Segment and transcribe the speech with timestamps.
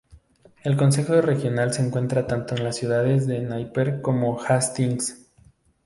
[0.63, 5.27] El Consejo regional se encuentra tanto en las ciudades de Napier como Hastings.